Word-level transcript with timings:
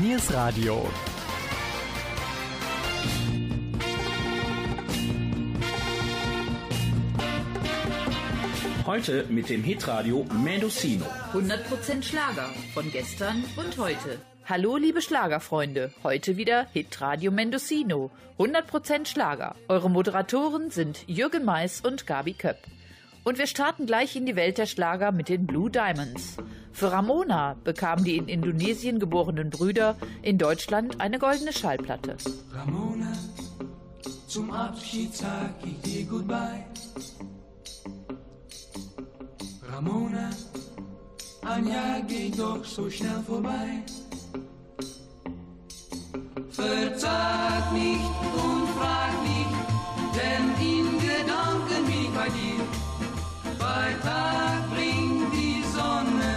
Niers 0.00 0.32
Radio. 0.32 0.88
Heute 8.86 9.26
mit 9.28 9.50
dem 9.50 9.62
Hitradio 9.62 10.24
Mendocino. 10.42 11.04
100% 11.34 12.02
Schlager 12.02 12.48
von 12.72 12.90
gestern 12.90 13.44
und 13.56 13.76
heute. 13.76 14.18
Hallo 14.46 14.78
liebe 14.78 15.02
Schlagerfreunde, 15.02 15.92
heute 16.02 16.38
wieder 16.38 16.68
Hitradio 16.72 17.30
Mendocino. 17.30 18.10
100% 18.38 19.06
Schlager. 19.06 19.56
Eure 19.68 19.90
Moderatoren 19.90 20.70
sind 20.70 21.04
Jürgen 21.06 21.44
Mais 21.44 21.82
und 21.82 22.06
Gabi 22.06 22.32
Köpp. 22.32 22.56
Und 23.24 23.38
wir 23.38 23.46
starten 23.46 23.86
gleich 23.86 24.16
in 24.16 24.26
die 24.26 24.34
Welt 24.34 24.58
der 24.58 24.66
Schlager 24.66 25.12
mit 25.12 25.28
den 25.28 25.46
Blue 25.46 25.70
Diamonds. 25.70 26.36
Für 26.72 26.90
Ramona 26.90 27.56
bekamen 27.62 28.04
die 28.04 28.16
in 28.16 28.28
Indonesien 28.28 28.98
geborenen 28.98 29.50
Brüder 29.50 29.96
in 30.22 30.38
Deutschland 30.38 31.00
eine 31.00 31.18
goldene 31.18 31.52
Schallplatte. 31.52 32.16
Ramona, 32.52 33.12
zum 34.26 34.50
Abschied 34.50 35.14
sag 35.14 35.54
ich 35.64 35.80
dir 35.82 36.04
Goodbye. 36.06 36.64
Ramona, 39.70 40.30
ein 41.46 41.68
Jahr 41.68 42.00
geht 42.02 42.38
doch 42.38 42.64
so 42.64 42.90
schnell 42.90 43.22
vorbei. 43.26 43.82
Verzag 46.50 47.72
nicht 47.72 48.10
und 48.34 48.68
frag 48.78 49.22
nicht, 49.22 49.54
denn 50.16 50.66
in 50.66 50.98
Gedanken 50.98 51.86
bin 51.86 52.04
ich 52.04 52.10
bei 52.10 52.28
dir. 52.28 52.81
Bei 53.74 53.94
Tag 54.02 54.68
bringt 54.74 55.32
die 55.32 55.62
Sonne, 55.76 56.30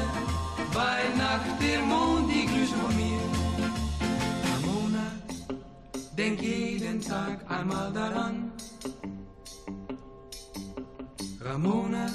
bei 0.73 0.99
Nacht 1.17 1.55
der 1.61 1.81
Mond 1.81 2.31
die 2.31 2.45
Grüße 2.52 2.75
von 2.81 2.95
mir. 2.95 3.23
Ramona, 4.52 5.05
denk 6.17 6.42
jeden 6.42 7.02
Tag 7.02 7.39
einmal 7.50 7.92
daran. 7.92 8.53
Ramona, 11.42 12.08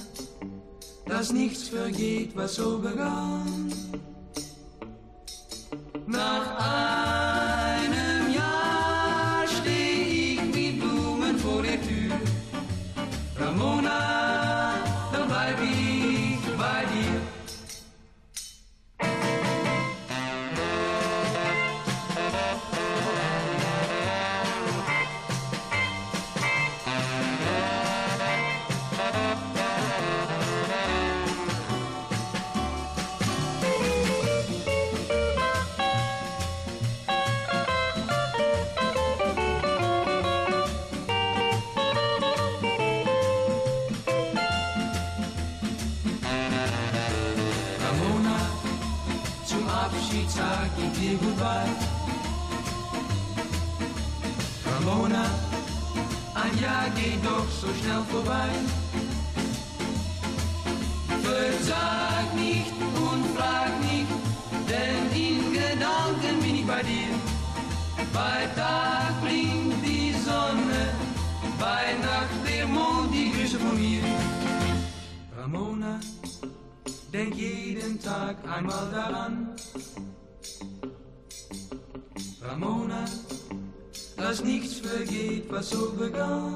dass 1.04 1.32
nichts 1.32 1.68
vergeht, 1.68 2.34
was 2.34 2.54
so 2.54 2.78
begann. 2.78 3.70
Nach 6.06 6.46
einem 7.36 8.34
Jahr 8.40 9.46
steh 9.46 10.36
ich 10.36 10.42
mit 10.56 10.80
Blumen 10.80 11.36
vor 11.38 11.62
der 11.62 11.78
Tür. 11.82 12.14
Ramona, 13.38 14.59
dann 15.50 15.66
bleib 15.66 15.89
Goodbye. 51.40 51.72
Ramona, 54.66 55.24
ein 56.34 56.58
Jahr 56.60 56.90
geht 56.90 57.24
doch 57.24 57.48
so 57.48 57.68
schnell 57.80 58.02
vorbei. 58.10 58.50
Versag 61.22 62.34
nicht 62.34 62.72
und 62.94 63.24
frag 63.34 63.72
nicht, 63.80 64.12
denn 64.68 65.04
in 65.18 65.52
Gedanken 65.54 66.42
bin 66.42 66.56
ich 66.56 66.66
bei 66.66 66.82
dir. 66.82 67.12
Bei 68.12 68.46
Tag 68.54 69.18
bringt 69.22 69.82
die 69.82 70.12
Sonne, 70.12 70.82
bei 71.58 71.94
Nacht 72.02 72.40
der 72.46 72.66
Mond 72.66 73.14
die 73.14 73.32
Grüße 73.32 73.58
von 73.58 73.80
mir. 73.80 74.02
Ramona, 75.38 76.00
denk 77.10 77.34
jeden 77.34 77.98
Tag 77.98 78.36
einmal 78.46 78.90
daran. 78.92 79.56
Dass 84.30 84.44
nichts 84.44 84.74
vergeht, 84.78 85.50
was 85.50 85.70
so 85.70 85.90
begann. 85.98 86.54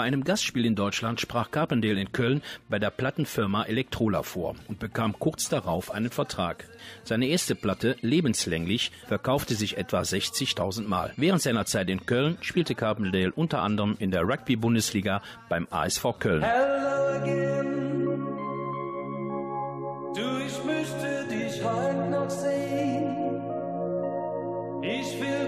Bei 0.00 0.06
einem 0.06 0.24
Gastspiel 0.24 0.64
in 0.64 0.76
Deutschland 0.76 1.20
sprach 1.20 1.50
Carpendale 1.50 2.00
in 2.00 2.10
Köln 2.10 2.40
bei 2.70 2.78
der 2.78 2.88
Plattenfirma 2.88 3.64
Elektrola 3.64 4.22
vor 4.22 4.54
und 4.66 4.78
bekam 4.78 5.18
kurz 5.18 5.50
darauf 5.50 5.90
einen 5.90 6.08
Vertrag. 6.08 6.64
Seine 7.04 7.26
erste 7.26 7.54
Platte, 7.54 7.96
Lebenslänglich, 8.00 8.92
verkaufte 9.08 9.54
sich 9.54 9.76
etwa 9.76 10.00
60.000 10.00 10.88
Mal. 10.88 11.12
Während 11.18 11.42
seiner 11.42 11.66
Zeit 11.66 11.90
in 11.90 12.06
Köln 12.06 12.38
spielte 12.40 12.74
Carpendale 12.74 13.32
unter 13.32 13.60
anderem 13.60 13.94
in 13.98 14.10
der 14.10 14.22
Rugby-Bundesliga 14.22 15.20
beim 15.50 15.68
ASV 15.68 16.18
Köln. 16.18 16.44
Hello 16.44 17.20
again. 17.20 18.26
Du, 20.14 20.38
ich 20.46 20.64
möchte 20.64 21.26
dich 21.28 21.62
heute 21.62 22.10
noch 22.10 22.30
sehen. 22.30 23.16
Ich 24.82 25.20
will 25.20 25.39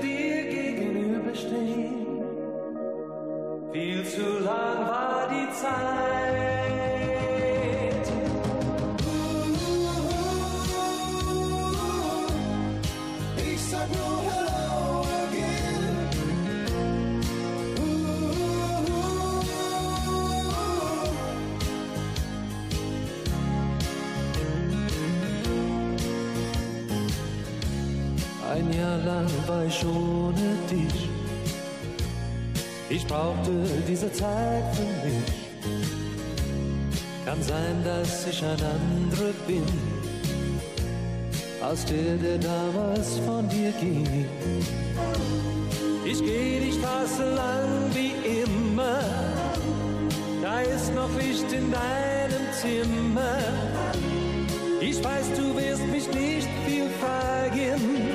Viel 3.82 4.04
zu 4.04 4.38
lang 4.38 4.86
war 4.86 5.26
die 5.28 5.48
Zeit. 5.60 5.72
Ich 13.44 13.60
sag 13.60 13.88
nur 13.90 14.18
Hello 14.28 15.04
again. 15.24 15.98
Ein 28.48 28.66
Jahr 28.78 28.98
lang 28.98 29.30
war 29.48 29.64
ich 29.64 29.84
ohne 29.84 30.56
dich. 30.70 31.01
Brauchte 33.12 33.50
diese 33.86 34.10
Zeit 34.10 34.64
für 34.74 35.06
mich. 35.06 35.22
Kann 37.26 37.42
sein, 37.42 37.84
dass 37.84 38.26
ich 38.26 38.42
ein 38.42 38.56
anderer 38.76 39.34
bin, 39.46 39.66
als 41.60 41.84
der, 41.84 42.16
der 42.16 42.38
damals 42.38 43.18
von 43.18 43.46
dir 43.50 43.70
ging. 43.72 44.26
Ich 46.06 46.24
geh 46.24 46.60
die 46.60 46.72
Straße 46.72 47.34
lang 47.34 47.68
wie 47.92 48.14
immer. 48.44 49.00
Da 50.40 50.62
ist 50.62 50.94
noch 50.94 51.14
Licht 51.18 51.52
in 51.52 51.70
deinem 51.70 52.46
Zimmer. 52.62 53.36
Ich 54.80 55.04
weiß, 55.04 55.26
du 55.36 55.54
wirst 55.54 55.86
mich 55.88 56.08
nicht 56.14 56.48
viel 56.66 56.88
fragen. 56.98 58.11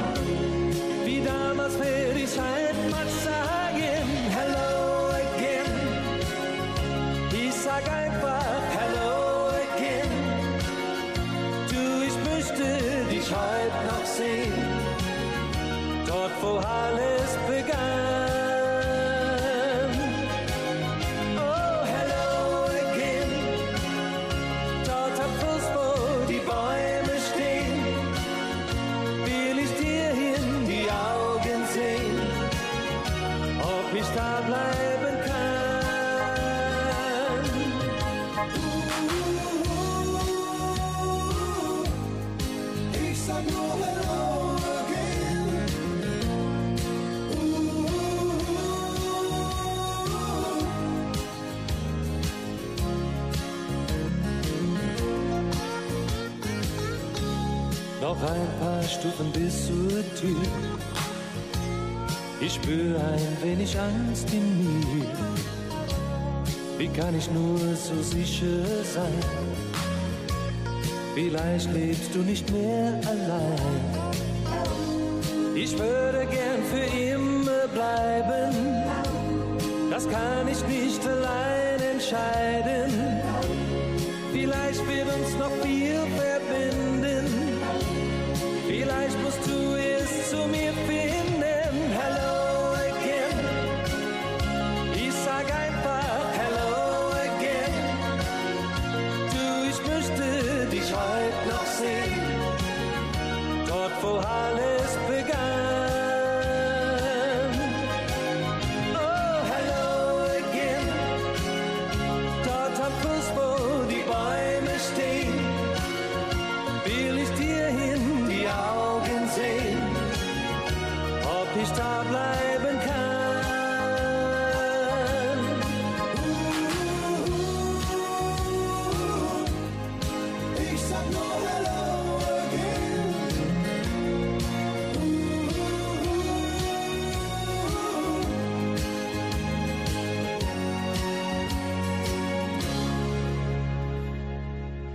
Noch 58.19 58.31
ein 58.31 58.47
paar 58.59 58.83
Stufen 58.83 59.31
bis 59.31 59.67
zur 59.67 60.03
Tür. 60.19 60.41
Ich 62.41 62.55
spüre 62.55 62.99
ein 62.99 63.37
wenig 63.43 63.77
Angst 63.79 64.33
in 64.33 64.57
mir. 64.57 65.05
Wie 66.77 66.87
kann 66.87 67.15
ich 67.15 67.29
nur 67.31 67.57
so 67.75 68.01
sicher 68.01 68.65
sein? 68.83 69.23
Vielleicht 71.13 71.71
lebst 71.73 72.13
du 72.15 72.19
nicht 72.19 72.51
mehr 72.51 72.99
allein. 73.05 74.07
Ich 75.55 75.77
würde 75.77 76.25
gern 76.27 76.63
für 76.71 76.85
immer 76.99 77.67
bleiben. 77.67 78.53
Das 79.91 80.07
kann 80.09 80.47
ich 80.47 80.63
nicht 80.67 81.01
allein 81.07 81.81
entscheiden. 81.93 82.93
Vielleicht 84.31 84.87
wird 84.87 85.07
uns 85.17 85.35
noch 85.39 85.56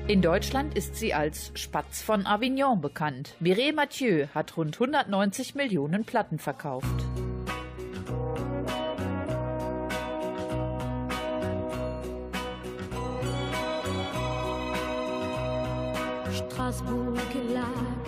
In 0.08 0.20
Deutschland 0.20 0.76
ist 0.76 0.96
sie 0.96 1.14
als 1.14 1.52
Spatz 1.54 2.02
von 2.02 2.26
Avignon 2.26 2.80
bekannt. 2.80 3.36
Mireille 3.38 3.72
Mathieu 3.72 4.26
hat 4.34 4.56
rund 4.56 4.74
190 4.74 5.54
Millionen 5.54 6.04
Platten 6.04 6.40
verkauft. 6.40 6.86
Straßburg 16.32 17.18
lag 17.54 18.01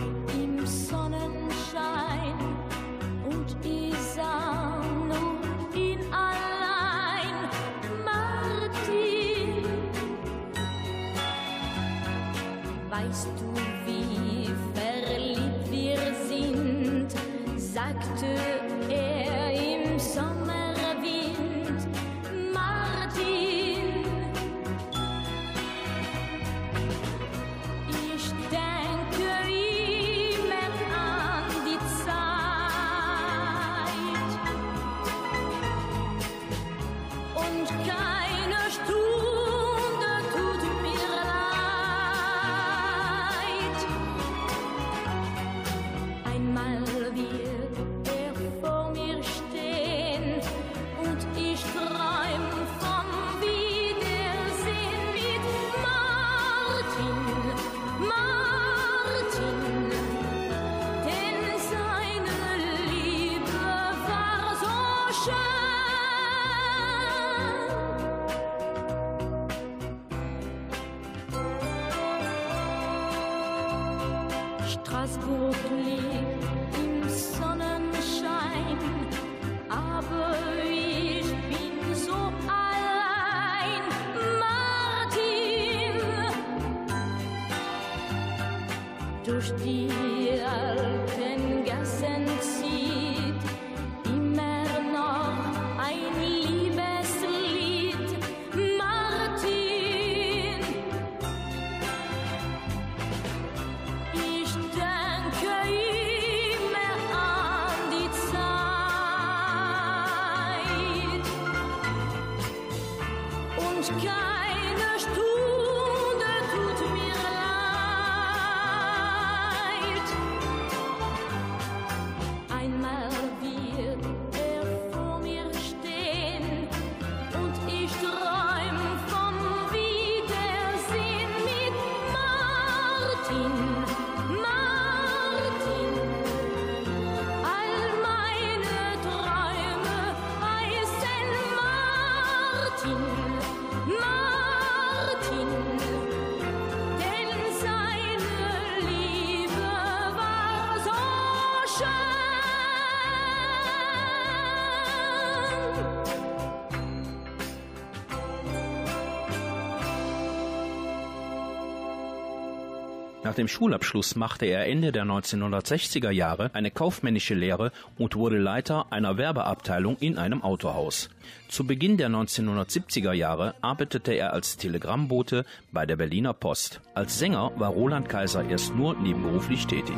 Nach 163.34 163.38
dem 163.38 163.48
Schulabschluss 163.48 164.14
machte 164.14 164.46
er 164.46 164.68
Ende 164.68 164.92
der 164.92 165.02
1960er 165.02 166.10
Jahre 166.10 166.52
eine 166.54 166.70
kaufmännische 166.70 167.34
Lehre 167.34 167.72
und 167.98 168.14
wurde 168.14 168.38
Leiter 168.38 168.92
einer 168.92 169.16
Werbeabteilung 169.16 169.96
in 169.98 170.18
einem 170.18 170.44
Autohaus. 170.44 171.10
Zu 171.48 171.66
Beginn 171.66 171.96
der 171.96 172.10
1970er 172.10 173.12
Jahre 173.12 173.56
arbeitete 173.60 174.12
er 174.12 174.34
als 174.34 174.56
Telegrammbote 174.56 175.44
bei 175.72 175.84
der 175.84 175.96
Berliner 175.96 176.32
Post. 176.32 176.80
Als 176.94 177.18
Sänger 177.18 177.50
war 177.56 177.70
Roland 177.70 178.08
Kaiser 178.08 178.48
erst 178.48 178.76
nur 178.76 178.94
nebenberuflich 178.94 179.66
tätig. 179.66 179.96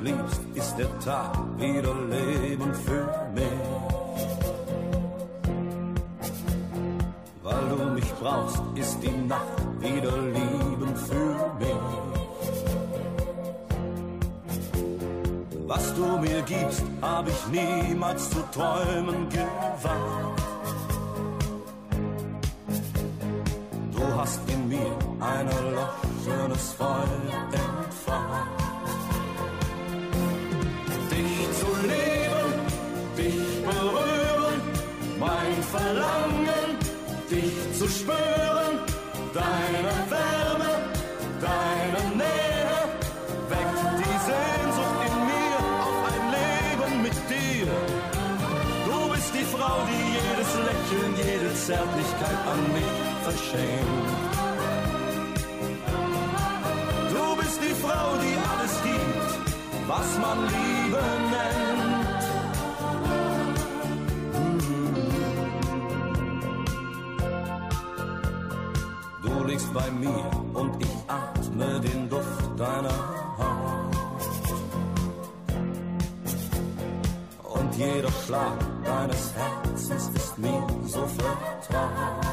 Liebst, 0.00 0.40
ist 0.54 0.76
der 0.78 0.98
Tag 1.00 1.36
wieder 1.58 1.92
Leben 2.08 2.72
für 2.72 3.08
mich. 3.34 3.44
Weil 7.42 7.68
du 7.68 7.84
mich 7.94 8.12
brauchst, 8.20 8.62
ist 8.76 9.02
die 9.02 9.26
Nacht 9.26 9.58
wieder 9.80 10.16
Leben 10.22 10.94
für 10.94 11.34
mich. 11.58 12.18
Was 15.66 15.94
du 15.94 16.18
mir 16.18 16.42
gibst, 16.42 16.84
hab 17.02 17.26
ich 17.28 17.46
niemals 17.48 18.30
zu 18.30 18.40
träumen 18.54 19.28
gewagt. 19.28 20.42
Du 23.92 24.04
hast 24.16 24.40
in 24.48 24.68
mir 24.68 24.96
ein 25.20 25.48
erloschenes 25.48 26.72
Feuer 26.74 27.08
entfacht. 27.52 28.57
Leben, 31.82 32.52
dich 33.16 33.64
berühren, 33.64 34.60
mein 35.18 35.62
Verlangen, 35.74 36.66
dich 37.30 37.78
zu 37.78 37.86
spüren, 37.88 38.74
deine 39.34 39.92
Wärme, 40.12 40.72
deine 41.40 42.02
Nähe, 42.16 42.78
weckt 43.52 43.84
die 44.00 44.18
Sehnsucht 44.28 45.00
in 45.08 45.16
mir 45.30 45.58
auf 45.86 46.00
ein 46.12 46.24
Leben 46.38 47.02
mit 47.02 47.18
dir. 47.32 47.70
Du 48.86 48.98
bist 49.12 49.30
die 49.34 49.44
Frau, 49.54 49.76
die 49.90 50.04
jedes 50.18 50.52
Lächeln, 50.68 51.12
jede 51.16 51.54
Zärtlichkeit 51.54 52.40
an 52.52 52.60
mich 52.76 52.98
verschenkt. 53.26 54.38
Du 57.12 57.36
bist 57.36 57.60
die 57.62 57.74
Frau, 57.84 58.08
die 58.24 58.36
alles 58.50 58.74
gibt, 58.82 59.30
was 59.86 60.18
man 60.20 60.38
Liebe 60.46 61.02
nennt. 61.30 61.67
Liegst 69.68 69.74
bei 69.74 69.90
mir 69.90 70.30
und 70.54 70.82
ich 70.82 70.96
atme 71.06 71.80
den 71.80 72.08
Duft 72.08 72.58
deiner 72.58 72.98
Haut. 73.38 73.96
Und 77.54 77.76
jeder 77.76 78.10
Schlag 78.24 78.58
deines 78.84 79.34
Herzens 79.34 80.10
ist 80.14 80.38
mir 80.38 80.66
so 80.86 81.06
vertraut. 81.06 82.26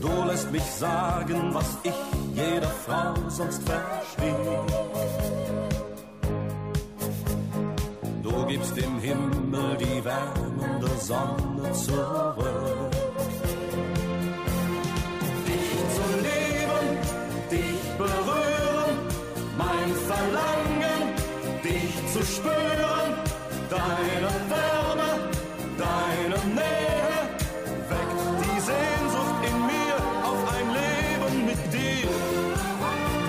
Du 0.00 0.24
lässt 0.26 0.50
mich 0.50 0.64
sagen, 0.64 1.54
was 1.54 1.78
ich 1.82 1.94
jeder 2.34 2.70
Frau 2.86 3.14
sonst 3.28 3.62
verstehe. 3.62 4.64
Du 8.22 8.46
gibst 8.46 8.76
dem 8.76 8.98
Himmel 9.00 9.76
die 9.78 10.04
wärmende 10.04 10.88
Sonne 10.98 11.72
zurück. 11.72 12.97
Spüren, 22.38 23.10
deine 23.70 24.30
Wärme, 24.52 25.10
deine 25.84 26.38
Nähe, 26.58 27.18
weckt 27.90 28.22
die 28.44 28.60
Sehnsucht 28.70 29.40
in 29.48 29.56
mir 29.72 29.96
auf 30.28 30.40
ein 30.56 30.68
Leben 30.80 31.36
mit 31.50 31.62
dir. 31.72 32.10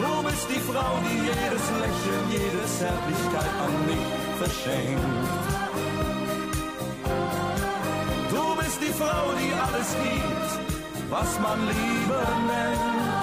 Du 0.01 0.12
bist 0.28 0.48
die 0.54 0.63
Frau, 0.70 0.92
die 1.06 1.20
jedes 1.32 1.66
Lächeln, 1.84 2.24
jede 2.38 2.63
Zärtlichkeit 2.78 3.54
an 3.66 3.74
mich 3.89 4.08
verschenkt. 4.42 5.28
Du 8.34 8.44
bist 8.60 8.80
die 8.86 8.94
Frau, 9.01 9.24
die 9.42 9.51
alles 9.66 9.89
gibt, 10.06 10.51
was 11.10 11.39
man 11.39 11.60
Liebe 11.68 12.20
nennt. 12.51 13.19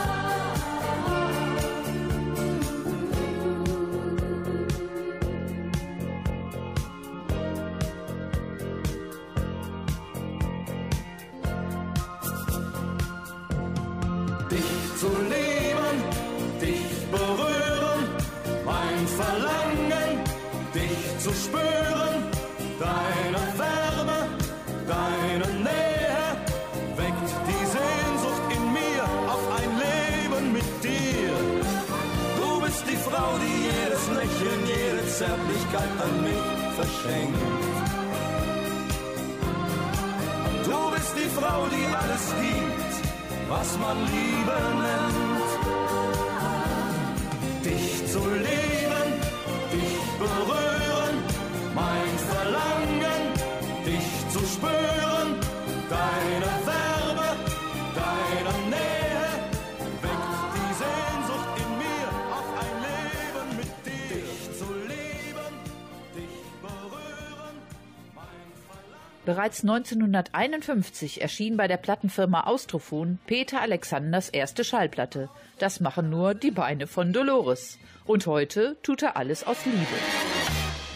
Bereits 69.26 69.62
1951 69.62 71.20
erschien 71.20 71.56
bei 71.56 71.66
der 71.66 71.78
Plattenfirma 71.78 72.42
Austrophon 72.42 73.18
Peter 73.26 73.60
Alexanders 73.60 74.28
erste 74.28 74.62
Schallplatte. 74.62 75.28
Das 75.58 75.80
machen 75.80 76.10
nur 76.10 76.34
die 76.34 76.52
Beine 76.52 76.86
von 76.86 77.12
Dolores. 77.12 77.76
Und 78.04 78.28
heute 78.28 78.76
tut 78.84 79.02
er 79.02 79.16
alles 79.16 79.44
aus 79.44 79.66
Liebe. 79.66 79.78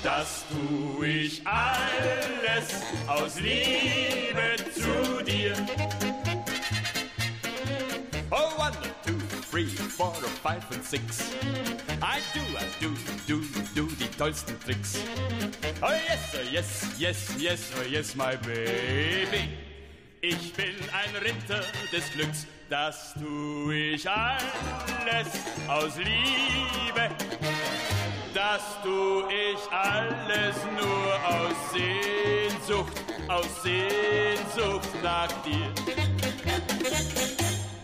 Das 0.04 0.44
tu 0.48 1.02
ich 1.02 1.42
alles 1.44 2.82
aus 3.08 3.40
Liebe 3.40 4.70
zu 4.74 5.24
dir. 5.24 5.52
Two, 9.50 9.66
three, 9.66 9.66
four, 9.66 10.12
five 10.42 10.64
and 10.72 10.84
six. 10.84 11.34
I 12.02 12.20
do, 12.34 12.40
I 12.56 12.64
do, 12.80 12.94
do, 13.26 13.42
do 13.74 13.88
die 13.96 14.08
tollsten 14.16 14.58
Tricks. 14.60 15.02
Oh 15.82 15.92
yes, 15.92 16.36
oh 16.36 16.42
yes, 16.50 16.94
yes, 16.98 17.36
yes, 17.38 17.72
oh 17.78 17.82
yes, 17.82 18.14
my 18.16 18.36
baby. 18.36 19.50
Ich 20.22 20.52
bin 20.52 20.74
ein 20.92 21.16
Ritter 21.22 21.64
des 21.92 22.10
Glücks, 22.12 22.46
das 22.68 23.14
tu 23.14 23.70
ich 23.70 24.08
alles 24.08 25.28
aus 25.68 25.96
Liebe. 25.96 27.08
Das 28.34 28.62
tu 28.82 29.24
ich 29.28 29.72
alles 29.72 30.56
nur 30.78 31.14
aus 31.26 31.56
Sehnsucht, 31.72 33.02
aus 33.28 33.62
Sehnsucht 33.62 35.02
nach 35.02 35.32
dir. 35.42 35.72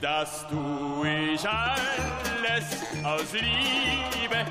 Das 0.07 0.47
tu 0.49 1.05
ich 1.05 1.41
alles 1.49 2.67
aus 3.03 3.33
Liebe. 3.33 4.45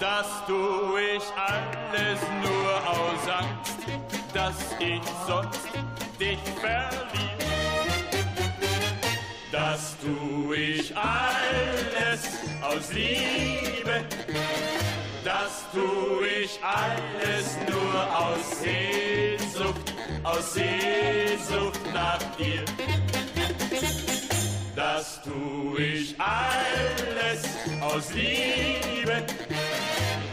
Das 0.00 0.26
tu 0.46 0.96
ich 0.96 1.22
alles 1.36 2.18
nur 2.42 2.72
aus 2.88 3.28
Angst, 3.28 3.76
dass 4.32 4.56
ich 4.80 5.02
sonst 5.26 5.68
dich 6.18 6.38
verlieb. 6.62 7.40
Das 9.52 9.96
tu 10.00 10.54
ich 10.54 10.96
alles 10.96 12.22
aus 12.62 12.90
Liebe. 12.90 14.02
Das 15.22 15.66
tu 15.74 16.24
ich 16.24 16.58
alles 16.64 17.58
nur 17.68 18.18
aus 18.18 18.60
Sehnsucht, 18.62 19.92
aus 20.24 20.54
Sehnsucht 20.54 21.80
nach 21.92 22.18
dir. 22.38 22.64
Das 25.02 25.20
tu 25.20 25.76
ich 25.78 26.14
alles 26.20 27.42
aus 27.80 28.14
Liebe. 28.14 29.24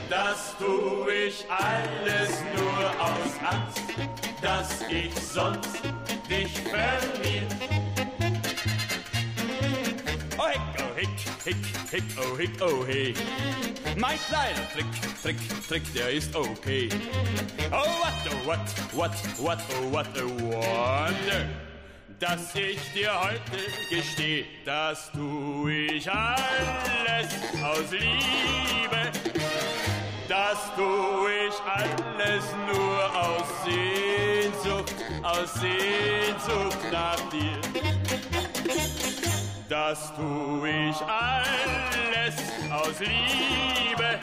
Das 0.08 0.56
tu 0.60 1.10
ich 1.10 1.44
alles 1.50 2.30
nur 2.56 3.02
aus 3.02 3.32
Angst, 3.50 3.82
dass 4.44 4.82
ich 4.88 5.12
sonst 5.16 5.82
dich 6.30 6.52
verliere. 6.70 7.48
Oh, 10.38 10.46
Hecko, 10.46 10.84
oh, 10.84 10.96
hick, 10.96 11.10
hick, 11.44 11.56
hick, 11.90 12.04
oh, 12.20 12.38
hick, 12.38 12.52
oh, 12.62 12.86
hey. 12.86 13.16
Mein 13.98 14.20
kleiner 14.28 14.70
Trick, 14.72 14.86
Trick, 15.24 15.68
Trick, 15.68 15.94
der 15.96 16.12
ist 16.12 16.36
okay. 16.36 16.90
Oh, 17.72 17.78
what, 17.78 18.14
oh, 18.30 18.46
what, 18.46 18.60
what, 18.94 19.12
what, 19.40 19.60
oh, 19.82 19.92
what 19.92 20.08
a 20.16 20.28
wonder. 20.28 21.69
Dass 22.20 22.54
ich 22.54 22.78
dir 22.92 23.12
heute 23.18 23.42
gesteh, 23.90 24.46
das 24.66 25.10
tu 25.14 25.70
ich 25.70 26.12
alles 26.12 27.34
aus 27.64 27.92
Liebe. 27.92 29.12
Das 30.28 30.58
tu 30.76 31.28
ich 31.28 31.56
alles 31.66 32.44
nur 32.68 33.16
aus 33.16 33.48
Sehnsucht, 33.64 34.96
aus 35.24 35.54
Sehnsucht 35.54 36.92
nach 36.92 37.30
dir. 37.30 37.58
Das 39.70 40.14
tu 40.14 40.66
ich 40.66 40.98
alles 41.02 42.36
aus 42.70 43.00
Liebe. 43.00 44.20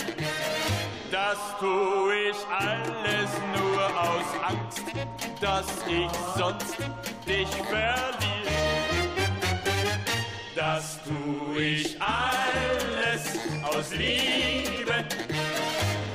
Das 1.10 1.38
tu 1.60 2.10
ich 2.10 2.36
alles 2.50 3.30
nur 3.54 3.82
aus 4.00 4.28
Angst, 4.42 4.82
dass 5.40 5.66
ich 5.88 6.10
sonst 6.36 6.76
dich 7.26 7.48
verliere. 7.48 8.26
Das 10.54 10.98
tu 11.04 11.58
ich 11.58 11.96
alles 12.00 13.38
aus 13.62 13.92
Liebe. 13.92 15.04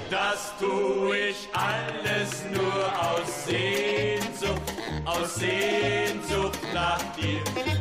Das 0.09 0.53
tu 0.59 1.13
ich 1.13 1.47
alles 1.53 2.43
nur 2.51 2.85
aus 2.99 3.45
Sehnsucht, 3.45 4.73
aus 5.05 5.35
Sehnsucht 5.35 6.59
nach 6.73 7.01
dir. 7.15 7.80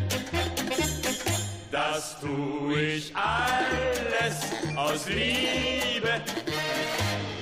Das 1.71 2.19
tu 2.21 2.73
ich 2.73 3.13
alles 3.15 4.77
aus 4.77 5.09
Liebe. 5.09 6.21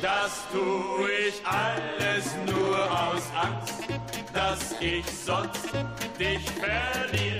Das 0.02 0.46
tu 0.52 1.06
ich 1.06 1.46
alles 1.46 2.36
nur 2.46 2.76
aus 2.76 3.22
Angst, 3.34 3.88
dass 4.34 4.74
ich 4.80 5.06
sonst 5.06 5.72
dich 6.20 6.50
verliere. 6.50 7.38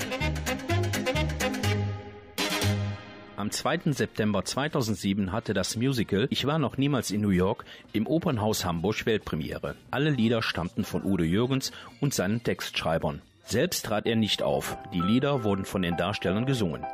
Am 3.37 3.51
2. 3.51 3.93
September 3.93 4.45
2007 4.45 5.31
hatte 5.31 5.55
das 5.55 5.77
Musical 5.77 6.27
Ich 6.31 6.47
war 6.47 6.59
noch 6.59 6.77
niemals 6.77 7.11
in 7.11 7.21
New 7.21 7.29
York 7.29 7.65
im 7.93 8.07
Opernhaus 8.07 8.65
Hamburg 8.65 9.05
Weltpremiere. 9.05 9.77
Alle 9.91 10.11
Lieder 10.11 10.43
stammten 10.43 10.85
von 10.85 11.05
Udo 11.05 11.23
Jürgens 11.23 11.71
und 12.01 12.15
seinen 12.15 12.43
Textschreibern. 12.43 13.21
Selbst 13.51 13.87
trat 13.87 14.05
er 14.05 14.15
nicht 14.15 14.43
auf, 14.43 14.77
die 14.93 15.01
Lieder 15.01 15.43
wurden 15.43 15.65
von 15.65 15.81
den 15.81 15.97
Darstellern 15.97 16.45
gesungen. 16.45 16.85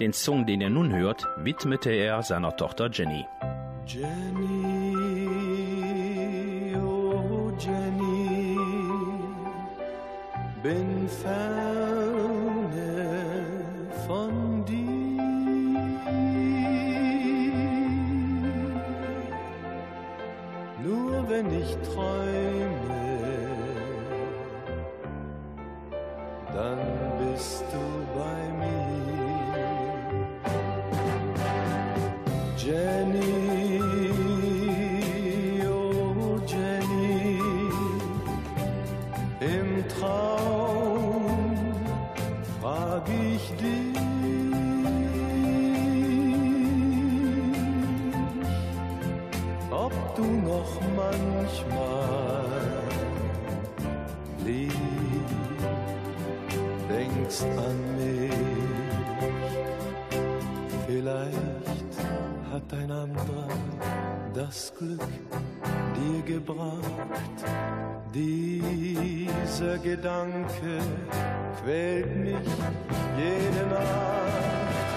Den 0.00 0.12
Song, 0.12 0.46
den 0.46 0.60
er 0.60 0.68
nun 0.68 0.92
hört, 0.92 1.28
widmete 1.36 1.92
er 1.92 2.24
seiner 2.24 2.56
Tochter 2.56 2.90
Jenny. 2.90 3.24
Jenny, 3.86 4.96
oh 6.76 7.52
Jenny, 7.56 8.58
bin 10.60 11.08
ferne 11.08 12.32
von 14.08 14.64
dir. 14.64 15.22
Nur 20.82 21.30
wenn 21.30 21.60
ich 21.60 21.76
träume, 21.94 22.81
dann 26.54 26.78
bist 27.18 27.64
du 27.72 27.82
bei 28.18 28.40
mir. 28.58 28.72
Jenny, 32.56 33.80
oh 35.66 36.38
Jenny, 36.46 37.40
im 39.40 39.88
Traum 39.88 41.24
frag 42.60 43.04
ich 43.08 43.44
dich, 43.56 43.98
ob 49.70 49.94
du 50.16 50.24
noch 50.24 50.72
manchmal 50.96 51.91
denkst 57.42 57.58
an 57.58 57.78
mich. 57.96 58.32
Vielleicht 60.86 61.92
hat 62.52 62.72
ein 62.72 62.90
anderer 62.90 63.48
das 64.34 64.72
Glück 64.78 65.00
dir 65.96 66.22
gebracht. 66.22 67.38
Dieser 68.14 69.78
Gedanke 69.78 70.78
quält 71.62 72.16
mich 72.16 72.48
jede 73.18 73.66
Nacht. 73.68 74.92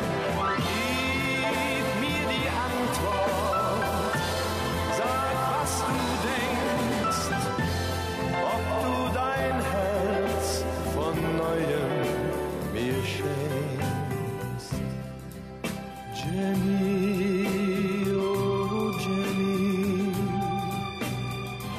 Gib 0.57 1.87
mir 2.01 2.23
die 2.33 2.47
Antwort, 2.67 3.34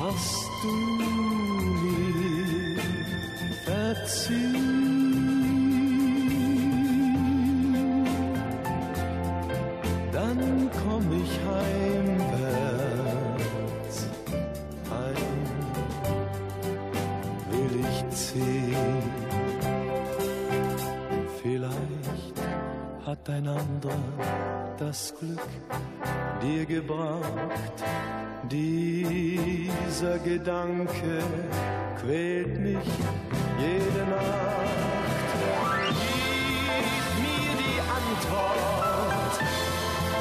hast 0.06 0.50
du 0.62 0.72
mir 1.82 2.80
verziehen? 3.64 4.86
Dann 10.12 10.40
komm 10.82 11.06
ich 11.22 11.32
heimwärts, 11.50 12.86
heim 14.90 15.40
will 17.50 17.74
ich 17.90 17.98
ziehen. 18.16 19.06
Vielleicht 21.42 22.36
hat 23.04 23.24
ein 23.28 23.46
anderer 23.48 24.76
das 24.78 25.14
Glück 25.18 25.48
dir 26.42 26.64
gebracht. 26.66 27.76
Dieser 28.48 30.18
Gedanke 30.20 31.22
quält 32.00 32.60
mich 32.60 32.78
jede 33.58 34.04
Nacht. 34.08 35.26
Gib 35.98 37.08
mir 37.22 37.52
die 37.58 37.80
Antwort, 37.80 39.34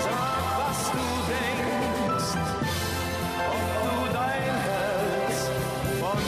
sag, 0.04 0.42
was 0.58 0.80
du 0.92 1.08
denkst, 1.30 2.34
ob 3.52 3.62
du 3.84 3.96
dein 4.14 4.56
Herz 4.66 5.38
von 6.00 6.20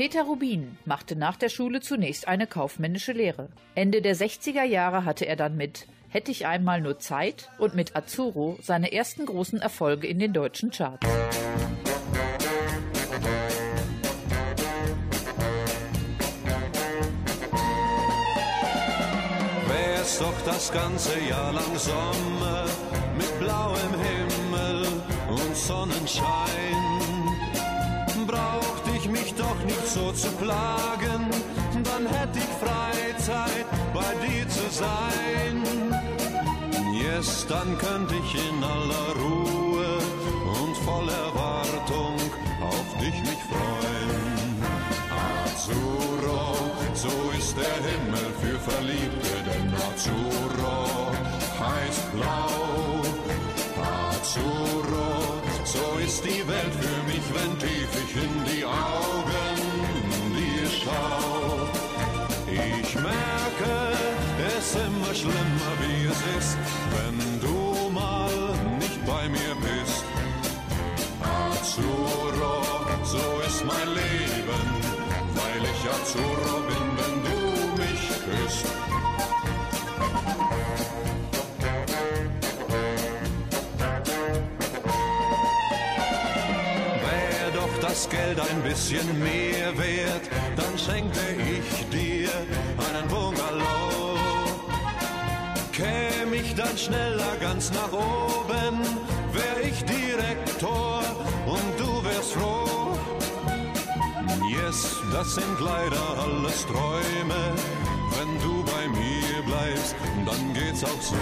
Peter 0.00 0.22
Rubin 0.22 0.78
machte 0.86 1.14
nach 1.14 1.36
der 1.36 1.50
Schule 1.50 1.82
zunächst 1.82 2.26
eine 2.26 2.46
kaufmännische 2.46 3.12
Lehre. 3.12 3.50
Ende 3.74 4.00
der 4.00 4.16
60er 4.16 4.64
Jahre 4.64 5.04
hatte 5.04 5.26
er 5.26 5.36
dann 5.36 5.58
mit 5.58 5.86
Hätte 6.08 6.30
ich 6.30 6.46
einmal 6.46 6.80
nur 6.80 6.98
Zeit 6.98 7.50
und 7.58 7.74
mit 7.74 7.94
Azzurro 7.94 8.58
seine 8.62 8.92
ersten 8.92 9.26
großen 9.26 9.60
Erfolge 9.60 10.06
in 10.06 10.18
den 10.18 10.32
deutschen 10.32 10.70
Charts. 10.70 11.06
Wärst 19.68 20.12
ist 20.12 20.20
doch 20.22 20.42
das 20.46 20.72
ganze 20.72 21.20
Jahr 21.28 21.52
lang 21.52 21.76
Sommer 21.76 22.64
mit 23.18 23.38
blauem 23.38 24.00
Himmel 24.00 24.86
und 25.28 25.54
Sonnenschein. 25.54 26.70
Mich 28.16 28.69
doch 29.50 29.64
nicht 29.64 29.86
so 29.86 30.12
zu 30.12 30.28
plagen, 30.42 31.22
dann 31.82 32.06
hätte 32.06 32.38
ich 32.38 32.52
Freizeit 32.64 33.66
bei 33.92 34.10
dir 34.24 34.48
zu 34.48 34.66
sein. 34.70 35.56
Yes, 37.02 37.46
dann 37.48 37.76
könnte 37.78 38.14
ich 38.22 38.30
in 38.48 38.62
aller 38.62 39.10
Ruhe 39.22 39.90
und 40.60 40.76
voller 40.88 41.20
Erwartung 41.28 42.14
auf 42.62 42.88
dich 43.00 43.18
mich 43.28 43.42
freuen. 43.50 44.50
Azzurro, 45.44 46.54
so 46.94 47.14
ist 47.38 47.56
der 47.56 47.78
Himmel 47.88 48.28
für 48.40 48.58
Verliebte, 48.70 49.34
denn 49.48 49.68
Azzurro 49.88 51.12
heißt 51.64 52.12
blau. 52.14 53.02
Azzurro, 54.10 55.10
so 55.64 55.98
ist 56.04 56.24
die 56.24 56.46
Welt 56.46 56.74
für 56.84 56.98
mich, 57.10 57.26
wenn 57.34 57.58
tief 57.58 57.90
ich 58.04 58.16
in 58.22 58.34
die 58.50 58.64
Augen 58.64 59.19
schau. 61.00 61.68
Ich 62.46 62.94
merke 62.94 63.74
es 64.56 64.74
immer 64.74 65.14
schlimmer, 65.14 65.72
wie 65.80 66.06
es 66.06 66.20
ist, 66.38 66.58
wenn 66.94 67.40
du 67.40 67.90
mal 67.90 68.30
nicht 68.78 69.04
bei 69.06 69.28
mir 69.28 69.54
bist. 69.66 70.04
Azzurro, 71.22 72.62
so 73.04 73.24
ist 73.46 73.64
mein 73.64 73.88
Leben, 73.88 74.64
weil 75.38 75.62
ich 75.72 75.90
Azzurro 75.94 76.56
bin, 76.70 76.86
wenn 76.98 77.16
du 77.28 77.82
mich 77.82 78.02
küsst. 78.24 78.66
Das 88.00 88.08
Geld 88.08 88.40
ein 88.40 88.62
bisschen 88.62 89.18
mehr 89.18 89.76
wert, 89.76 90.26
dann 90.56 90.78
schenkte 90.78 91.20
ich 91.36 91.86
dir 91.90 92.30
einen 92.88 93.06
Bungalow. 93.08 94.16
Käm 95.70 96.32
ich 96.32 96.54
dann 96.54 96.78
schneller 96.78 97.36
ganz 97.42 97.70
nach 97.72 97.92
oben, 97.92 98.80
wär 99.32 99.68
ich 99.68 99.84
Direktor 99.84 101.02
und 101.46 101.72
du 101.78 102.04
wärst 102.04 102.32
froh. 102.32 102.98
Yes, 104.48 104.96
das 105.12 105.34
sind 105.34 105.60
leider 105.60 106.04
alles 106.22 106.64
Träume. 106.66 107.42
Wenn 108.16 108.32
du 108.40 108.64
bei 108.64 108.88
mir 108.88 109.42
bleibst, 109.44 109.94
dann 110.24 110.54
geht's 110.54 110.84
auch 110.84 111.02
so. 111.02 111.16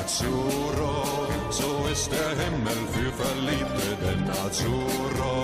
Azzurro, 0.00 1.26
so 1.50 1.88
ist 1.92 2.10
der 2.10 2.30
Himmel 2.42 2.87
Verliebte, 3.18 3.88
denn 4.04 4.30
Azzurro 4.46 5.42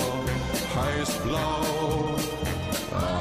heißt 0.76 1.24
blau. 1.24 2.14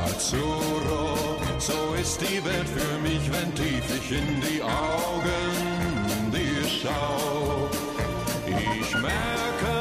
Azzurro, 0.05 1.17
so 1.57 1.95
ist 1.99 2.21
die 2.21 2.43
Welt 2.45 2.69
für 2.69 2.93
mich, 2.99 3.23
wenn 3.31 3.53
tief 3.55 3.85
ich 3.99 4.11
in 4.11 4.41
die 4.41 4.61
Augen 4.61 6.31
dir 6.31 6.65
schau. 6.81 7.67
Ich 8.45 8.93
merke 8.93 9.75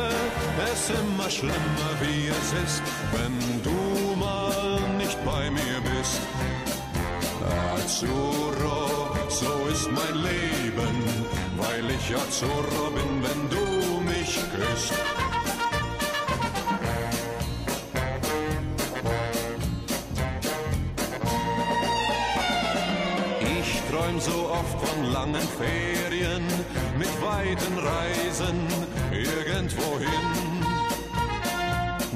es 0.73 0.89
immer 0.89 1.29
schlimmer, 1.29 1.93
wie 2.01 2.29
es 2.29 2.49
ist, 2.65 2.83
wenn 3.13 3.63
du 3.63 4.17
mal 4.17 4.81
nicht 4.97 5.19
bei 5.23 5.51
mir 5.51 5.79
bist. 5.93 6.21
Azzurro, 7.75 9.15
so 9.29 9.53
ist 9.71 9.91
mein 9.91 10.17
Leben, 10.31 10.97
weil 11.59 11.85
ich 11.91 12.17
Azzurro 12.17 12.91
bin, 12.91 13.23
wenn 13.23 13.51
du 13.51 14.02
mich 14.43 14.53
küsst. 14.53 14.93
Ich 23.41 23.83
träum 23.91 24.21
so 24.21 24.51
oft 24.51 24.89
von 24.89 25.13
langen 25.13 25.49
Ferien 25.59 26.47
mit 26.99 27.23
weiten 27.23 27.79
Reisen 27.79 28.67
irgendwohin. 29.11 30.09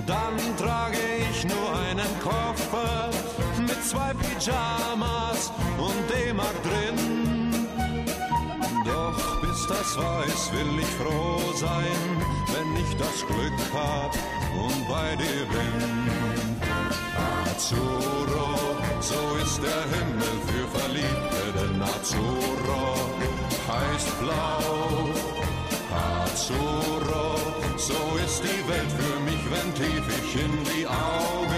Dann 0.07 0.37
trage 0.57 0.99
ich 1.31 1.45
nur 1.45 1.79
einen 1.89 2.21
Koffer 2.21 3.11
mit 3.59 3.85
zwei 3.85 4.12
Pyjamas 4.15 5.51
und 5.79 6.11
D-Mark 6.11 6.62
drin. 6.62 7.15
Das 9.68 9.98
weiß, 9.98 10.52
will 10.52 10.79
ich 10.79 10.92
froh 10.94 11.52
sein, 11.55 12.00
wenn 12.55 12.76
ich 12.76 12.96
das 12.96 13.26
Glück 13.26 13.59
hab 13.74 14.12
und 14.64 14.88
bei 14.88 15.16
dir 15.16 15.44
bin. 15.55 16.11
Azzurro, 17.50 18.55
so 19.00 19.37
ist 19.42 19.61
der 19.61 19.83
Himmel 19.94 20.35
für 20.46 20.66
Verliebte, 20.79 21.42
denn 21.59 21.83
Azzurro 21.83 23.11
heißt 23.66 24.20
blau. 24.20 25.11
Azzurro, 26.22 27.37
so 27.76 28.00
ist 28.24 28.42
die 28.44 28.68
Welt 28.68 28.92
für 28.92 29.18
mich, 29.29 29.42
wenn 29.50 29.74
tief 29.74 30.05
ich 30.22 30.44
in 30.44 30.64
die 30.64 30.87
Augen 30.87 31.56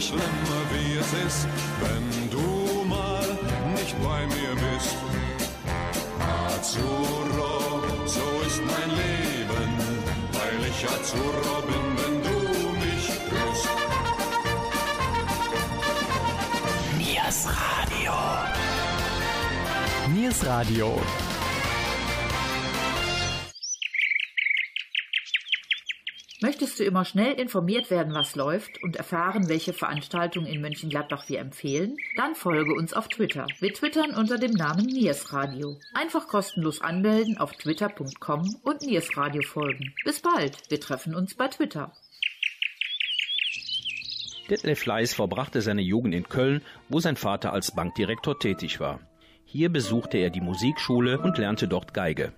immer 0.00 0.20
schlimmer, 0.20 0.62
wie 0.72 0.98
es 0.98 1.12
ist, 1.26 1.46
wenn 1.80 2.30
du 2.30 2.84
mal 2.84 3.26
nicht 3.74 3.94
bei 4.02 4.26
mir 4.26 4.54
bist. 4.54 4.96
Azzurro, 6.48 7.82
so 8.06 8.26
ist 8.46 8.60
mein 8.64 8.90
Leben, 8.90 9.72
weil 10.32 10.68
ich 10.68 10.88
Azzurro 10.88 11.62
bin, 11.66 11.86
wenn 11.98 12.22
du 12.22 12.38
mich 12.84 13.06
küsst. 13.28 13.68
Niers 16.98 17.46
Radio. 17.46 18.12
Niers 20.14 20.46
Radio. 20.46 21.29
Du 26.80 26.84
immer 26.84 27.04
schnell 27.04 27.34
informiert 27.34 27.90
werden, 27.90 28.14
was 28.14 28.34
läuft 28.34 28.82
und 28.82 28.96
erfahren, 28.96 29.48
welche 29.48 29.72
Veranstaltungen 29.72 30.46
in 30.46 30.60
Mönchengladbach 30.60 31.28
wir 31.28 31.38
empfehlen? 31.38 31.96
Dann 32.16 32.34
folge 32.34 32.74
uns 32.74 32.94
auf 32.94 33.08
Twitter. 33.08 33.46
Wir 33.60 33.72
twittern 33.72 34.10
unter 34.12 34.38
dem 34.38 34.52
Namen 34.52 34.86
Niers 34.86 35.32
Radio. 35.32 35.78
Einfach 35.94 36.26
kostenlos 36.26 36.80
anmelden 36.80 37.38
auf 37.38 37.52
twitter.com 37.52 38.56
und 38.62 38.82
Niers 38.82 39.16
Radio 39.16 39.42
folgen. 39.42 39.94
Bis 40.04 40.20
bald. 40.20 40.56
Wir 40.70 40.80
treffen 40.80 41.14
uns 41.14 41.34
bei 41.34 41.48
Twitter. 41.48 41.92
Detlef 44.48 44.84
Leis 44.86 45.14
verbrachte 45.14 45.62
seine 45.62 45.82
Jugend 45.82 46.14
in 46.14 46.28
Köln, 46.28 46.62
wo 46.88 46.98
sein 46.98 47.16
Vater 47.16 47.52
als 47.52 47.70
Bankdirektor 47.70 48.38
tätig 48.38 48.80
war. 48.80 48.98
Hier 49.44 49.68
besuchte 49.68 50.18
er 50.18 50.30
die 50.30 50.40
Musikschule 50.40 51.20
und 51.20 51.38
lernte 51.38 51.68
dort 51.68 51.94
Geige. 51.94 52.32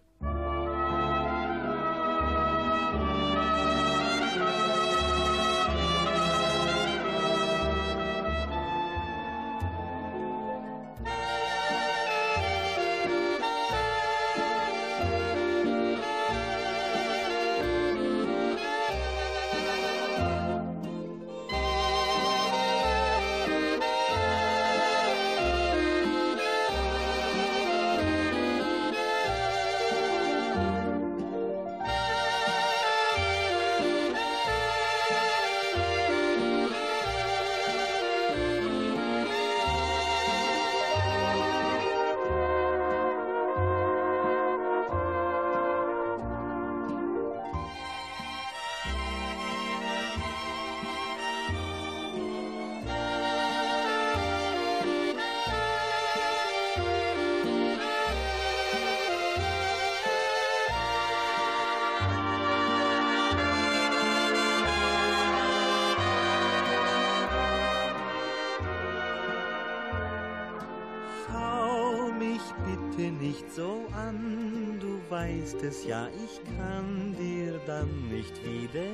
Weißt 75.23 75.63
es 75.63 75.85
ja, 75.87 76.09
ich 76.25 76.41
kann 76.57 77.15
dir 77.19 77.61
dann 77.67 77.89
nicht 78.11 78.35
widerstehen. 78.45 78.93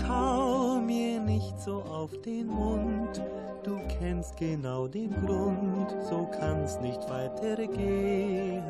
Schau 0.00 0.78
mir 0.78 1.18
nicht 1.20 1.60
so 1.60 1.82
auf 1.82 2.10
den 2.22 2.46
Mund, 2.46 3.20
du 3.64 3.80
kennst 3.98 4.36
genau 4.36 4.86
den 4.86 5.10
Grund, 5.26 5.90
so 6.08 6.28
kann's 6.38 6.78
nicht 6.80 7.00
weitergehen. 7.10 8.60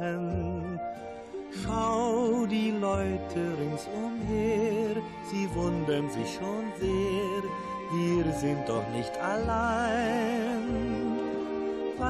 Schau 1.62 2.46
die 2.46 2.70
Leute 2.70 3.58
ringsumher, 3.60 5.02
sie 5.30 5.46
wundern 5.54 6.08
sich 6.08 6.32
schon 6.32 6.72
sehr, 6.80 7.42
wir 7.92 8.32
sind 8.32 8.66
doch 8.66 8.88
nicht 8.94 9.14
allein. 9.18 10.91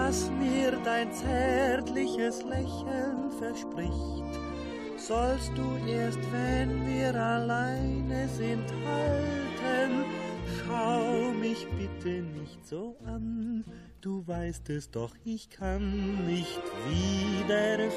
Was 0.04 0.28
mir 0.32 0.72
dein 0.84 1.12
zärtliches 1.12 2.42
Lächeln 2.42 3.30
verspricht, 3.38 4.32
sollst 4.96 5.52
du 5.56 5.76
erst, 5.88 6.18
wenn 6.32 6.84
wir 6.88 7.14
alleine 7.14 8.28
sind, 8.28 8.64
halten. 8.84 10.04
Schau 10.58 11.30
mich 11.40 11.68
bitte 11.78 12.20
nicht 12.20 12.66
so 12.66 12.96
an, 13.06 13.64
du 14.00 14.26
weißt 14.26 14.70
es 14.70 14.90
doch, 14.90 15.14
ich 15.24 15.48
kann 15.48 16.26
nicht 16.26 16.62
widerstehen. 16.88 17.92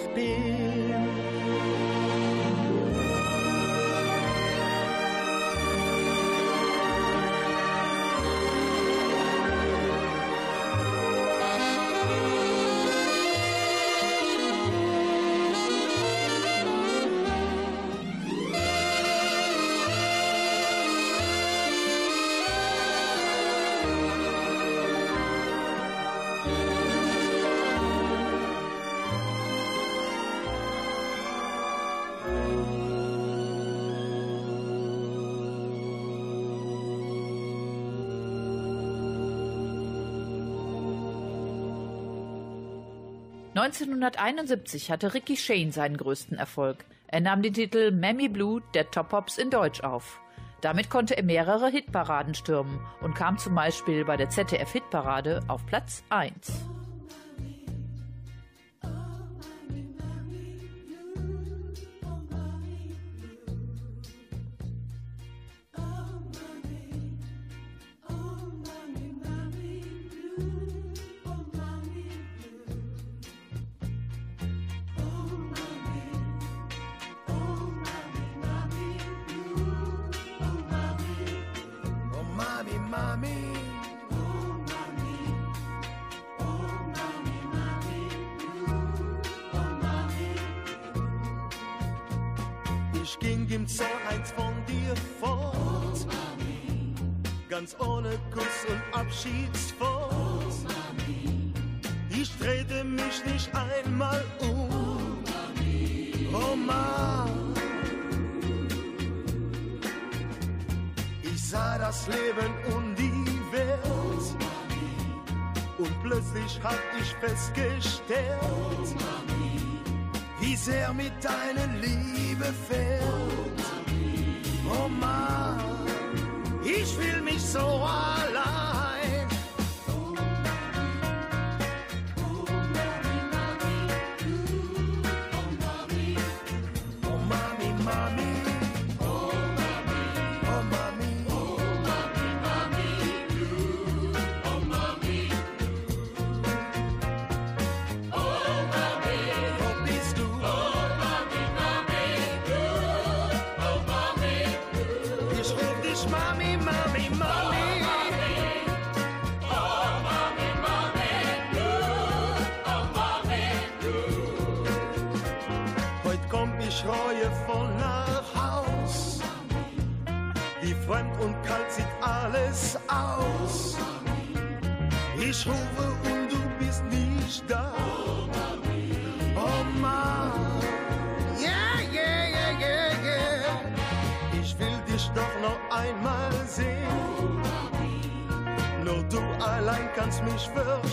1971 43.55 44.91
hatte 44.91 45.13
Ricky 45.13 45.37
Shane 45.37 45.71
seinen 45.71 45.95
größten 45.95 46.37
Erfolg. 46.37 46.83
Er 47.07 47.21
nahm 47.21 47.41
den 47.41 47.53
Titel 47.53 47.91
Mammy 47.91 48.27
Blue 48.27 48.61
der 48.73 48.91
Top 48.91 49.07
Pops 49.07 49.37
in 49.37 49.49
Deutsch 49.49 49.81
auf. 49.81 50.19
Damit 50.59 50.89
konnte 50.89 51.15
er 51.15 51.23
mehrere 51.23 51.69
Hitparaden 51.69 52.33
stürmen 52.33 52.81
und 52.99 53.15
kam 53.15 53.37
zum 53.37 53.55
Beispiel 53.55 54.03
bei 54.03 54.17
der 54.17 54.29
ZDF 54.29 54.73
Hitparade 54.73 55.39
auf 55.47 55.65
Platz 55.67 56.03
1. 56.09 56.74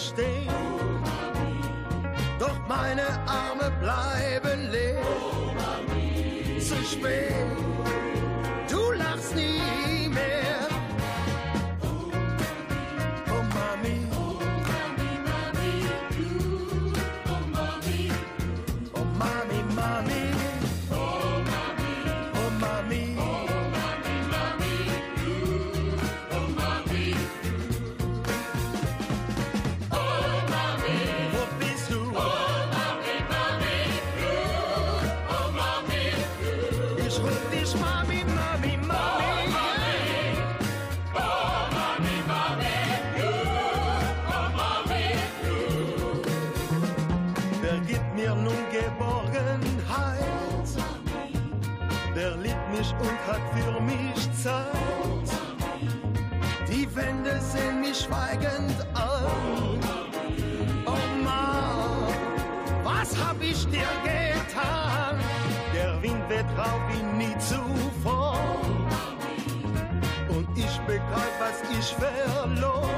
verstehen. 0.02 0.48
Doch 2.38 2.58
meine 2.68 3.06
Arme 3.26 3.70
bleiben 3.80 4.70
leer. 4.70 5.02
Zu 6.58 6.76
spät, 6.84 7.31
zuvor. 67.48 68.36
Und 70.28 70.46
ich 70.56 70.78
begreif, 70.86 71.34
was 71.38 71.62
ich 71.78 71.94
verlor. 71.94 72.88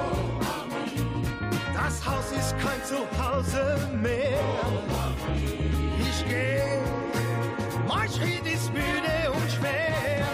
Das 1.72 2.04
Haus 2.06 2.32
ist 2.32 2.54
kein 2.58 2.82
Zuhause 2.84 3.76
mehr. 4.00 4.40
Ich 6.00 6.24
geh, 6.26 6.78
mein 7.86 8.08
Schritt 8.08 8.46
ist 8.46 8.72
müde 8.72 9.32
und 9.32 9.50
schwer. 9.50 10.24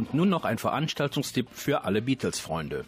Und 0.00 0.14
nun 0.14 0.30
noch 0.30 0.46
ein 0.46 0.56
Veranstaltungstipp 0.56 1.48
für 1.52 1.84
alle 1.84 2.00
Beatles-Freunde. 2.00 2.86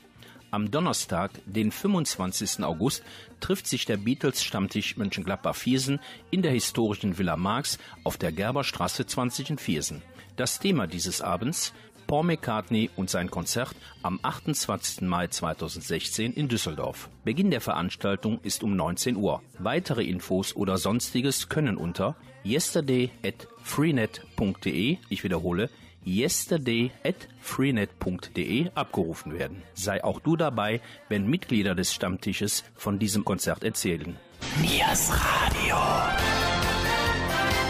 Am 0.51 0.71
Donnerstag, 0.71 1.31
den 1.45 1.71
25. 1.71 2.65
August, 2.65 3.03
trifft 3.39 3.67
sich 3.67 3.85
der 3.85 3.99
Beatles-Stammtisch 3.99 4.97
Mönchengladbach-Viersen 4.97 6.01
in 6.31 6.41
der 6.41 6.53
historischen 6.53 7.19
Villa 7.19 7.37
Marx 7.37 7.77
auf 8.03 8.17
der 8.17 8.33
Gerberstraße 8.33 9.05
20 9.05 9.51
in 9.51 9.59
Viersen. 9.59 10.01
Das 10.37 10.59
Thema 10.59 10.87
dieses 10.87 11.21
Abends 11.21 11.75
Paul 12.07 12.25
McCartney 12.25 12.89
und 12.97 13.11
sein 13.11 13.31
Konzert 13.31 13.77
am 14.03 14.19
28. 14.23 15.03
Mai 15.03 15.27
2016 15.27 16.33
in 16.33 16.49
Düsseldorf. 16.49 17.11
Beginn 17.25 17.51
der 17.51 17.61
Veranstaltung 17.61 18.41
ist 18.43 18.63
um 18.63 18.75
19 18.75 19.17
Uhr. 19.17 19.43
Weitere 19.59 20.05
Infos 20.05 20.57
oder 20.57 20.79
sonstiges 20.79 21.51
können 21.51 21.77
unter 21.77 22.17
yesterday 22.43 23.11
at 23.23 23.49
freenet.de, 23.63 24.97
ich 25.11 25.25
wiederhole, 25.25 25.69
yesterday 26.05 26.91
at 27.05 27.29
freenet.de 27.41 28.71
abgerufen 28.75 29.33
werden. 29.39 29.63
Sei 29.75 30.03
auch 30.03 30.21
du 30.21 30.37
dabei, 30.37 30.81
wenn 31.09 31.29
Mitglieder 31.29 31.75
des 31.75 31.93
Stammtisches 31.93 32.65
von 32.75 32.99
diesem 32.99 33.25
Konzert 33.25 33.65
erzählen. 33.65 34.17
Niers 34.61 35.13
Radio. 35.13 35.77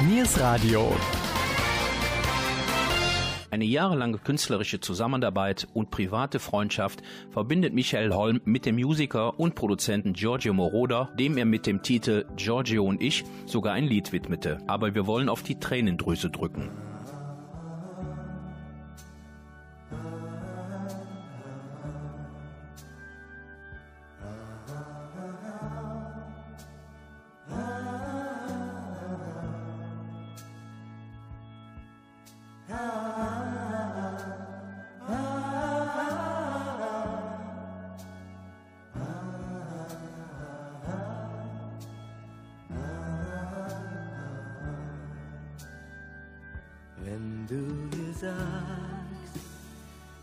Niers 0.08 0.40
Radio. 0.40 0.92
Eine 3.52 3.66
jahrelange 3.66 4.16
künstlerische 4.16 4.80
Zusammenarbeit 4.80 5.68
und 5.74 5.90
private 5.90 6.38
Freundschaft 6.38 7.02
verbindet 7.28 7.74
Michael 7.74 8.14
Holm 8.14 8.40
mit 8.46 8.64
dem 8.64 8.76
Musiker 8.76 9.38
und 9.38 9.54
Produzenten 9.54 10.14
Giorgio 10.14 10.54
Moroder, 10.54 11.10
dem 11.18 11.36
er 11.36 11.44
mit 11.44 11.66
dem 11.66 11.82
Titel 11.82 12.24
Giorgio 12.36 12.82
und 12.82 13.02
ich 13.02 13.24
sogar 13.44 13.74
ein 13.74 13.84
Lied 13.84 14.10
widmete. 14.10 14.56
Aber 14.66 14.94
wir 14.94 15.06
wollen 15.06 15.28
auf 15.28 15.42
die 15.42 15.60
Tränendrüse 15.60 16.30
drücken. 16.30 16.70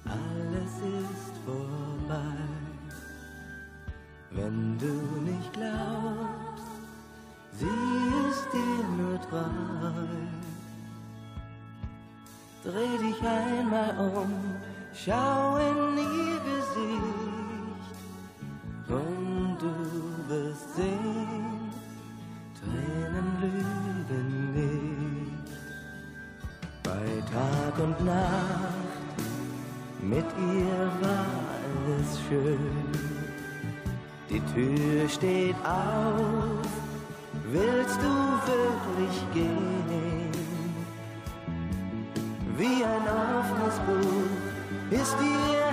Alles 0.10 0.74
ist 1.02 1.36
vorbei, 1.46 2.36
wenn 4.32 4.78
du 4.78 5.22
nicht 5.22 5.54
glaubst, 5.54 6.72
sie 7.54 7.66
ist 8.30 8.48
dir 8.54 8.84
nur 8.98 9.20
treu, 9.30 9.40
dreh 12.64 12.98
dich 13.06 13.22
einmal 13.22 13.96
um, 14.16 14.34
schau 14.94 15.58
in 15.58 15.98
ihr 15.98 16.40
Gesicht. 16.50 17.30
Und 18.90 19.58
du 19.60 19.74
wirst 20.28 20.76
sehen, 20.76 21.70
Tränen 22.60 23.30
lügen 23.40 24.54
nicht. 24.54 25.50
Bei 26.84 27.06
Tag 27.32 27.80
und 27.84 28.04
Nacht, 28.04 28.69
mit 30.10 30.26
ihr 30.40 30.92
war 31.02 31.26
alles 31.70 32.20
schön. 32.28 32.60
Die 34.30 34.42
Tür 34.54 35.08
steht 35.08 35.56
auf, 35.64 36.68
willst 37.52 38.00
du 38.02 38.14
wirklich 38.52 39.16
gehen? 39.34 40.32
Wie 42.58 42.84
ein 42.84 43.06
offenes 43.38 43.78
Buch 43.88 45.00
ist 45.00 45.16
ihr 45.22 45.69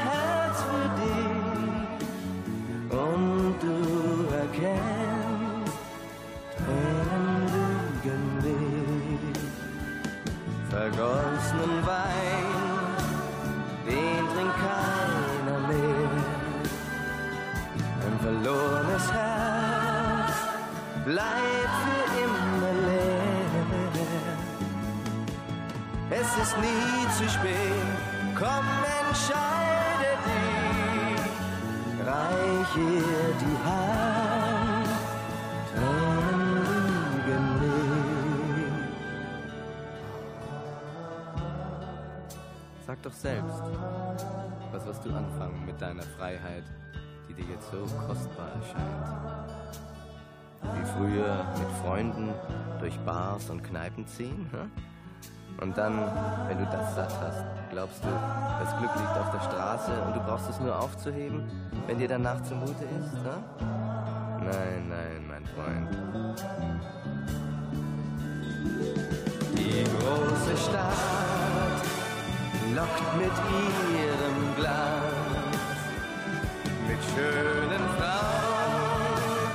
doch 43.07 43.13
selbst, 43.13 43.63
was 44.73 44.85
wirst 44.85 45.05
du 45.05 45.11
anfangen 45.11 45.65
mit 45.65 45.81
deiner 45.81 46.03
Freiheit, 46.03 46.65
die 47.29 47.35
dir 47.35 47.45
jetzt 47.53 47.71
so 47.71 47.87
kostbar 48.05 48.49
erscheint? 48.61 49.53
Wie 50.63 50.85
früher 50.97 51.45
mit 51.57 51.69
Freunden 51.85 52.35
durch 52.81 52.99
Bars 53.01 53.49
und 53.49 53.63
Kneipen 53.63 54.09
ziehen? 54.09 54.51
Hm? 54.51 54.73
Und 55.61 55.79
dann, 55.79 55.99
wenn 56.49 56.59
du 56.59 56.65
das 56.65 56.97
satt 56.97 57.15
hast, 57.21 57.45
glaubst 57.71 58.03
du, 58.03 58.09
das 58.09 58.77
Glück 58.77 58.91
liegt 58.97 59.17
auf 59.17 59.31
der 59.31 59.41
Straße 59.41 59.93
und 60.03 60.17
du 60.17 60.21
brauchst 60.21 60.51
es 60.51 60.59
nur 60.59 60.77
aufzuheben, 60.77 61.45
wenn 61.87 61.99
dir 61.99 62.09
danach 62.09 62.43
zumute 62.43 62.73
ist? 62.73 63.15
Hm? 63.15 63.45
Nein, 64.41 64.89
nein, 64.89 65.29
mein 65.29 65.47
Freund. 65.47 65.97
Die 69.55 69.85
große 69.85 70.57
Stadt 70.57 71.36
lockt 72.77 73.17
mit 73.17 73.37
ihrem 73.97 74.55
Glas. 74.57 75.17
mit 76.89 77.03
schönen 77.13 77.85
Frauen, 77.97 79.53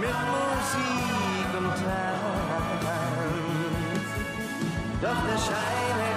mit 0.00 0.18
Musik 0.34 1.50
und 1.58 1.72
Tanz. 1.84 2.92
Doch 5.02 5.20
der 5.28 5.38
Schein 5.46 6.11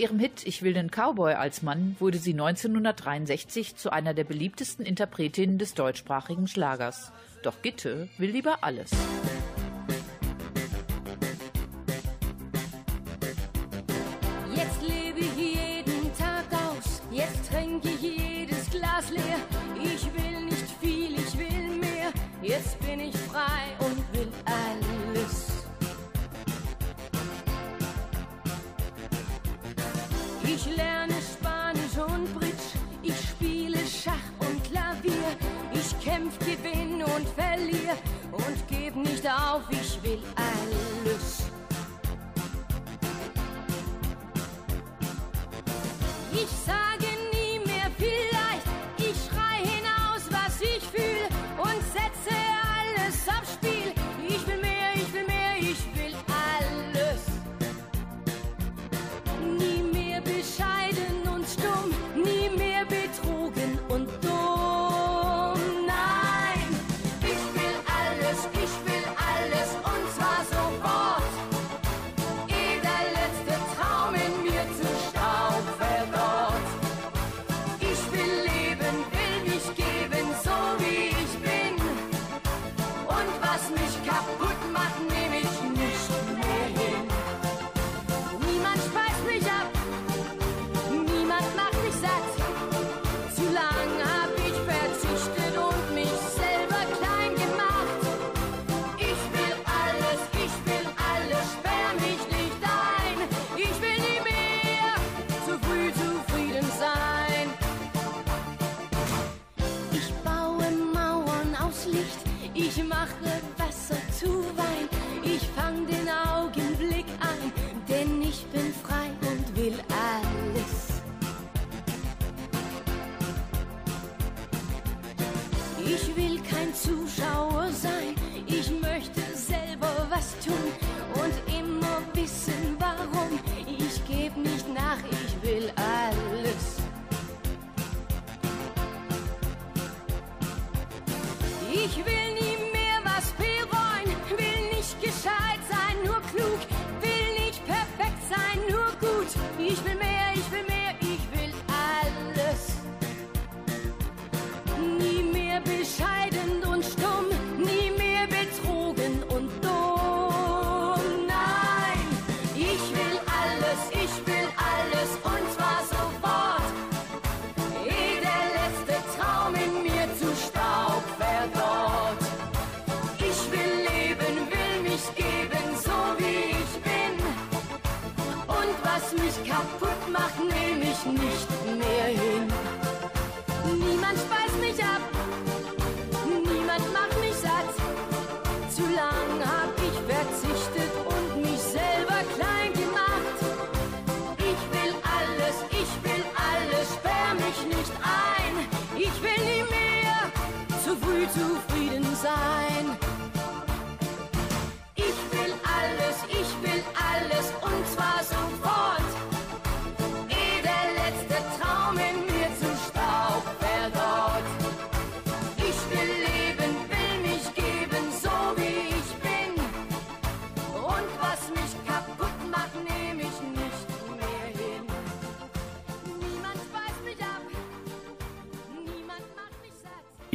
ihrem 0.00 0.18
Hit 0.18 0.46
Ich 0.46 0.62
will 0.62 0.72
den 0.72 0.90
Cowboy 0.90 1.34
als 1.34 1.62
Mann 1.62 1.94
wurde 2.00 2.18
sie 2.18 2.32
1963 2.32 3.76
zu 3.76 3.92
einer 3.92 4.14
der 4.14 4.24
beliebtesten 4.24 4.84
Interpretinnen 4.84 5.58
des 5.58 5.74
deutschsprachigen 5.74 6.48
Schlagers. 6.48 7.12
Doch 7.42 7.60
Gitte 7.60 8.08
will 8.16 8.30
lieber 8.30 8.64
alles. 8.64 8.90
Jetzt 14.56 14.82